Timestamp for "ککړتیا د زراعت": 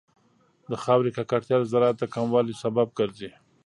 1.17-1.95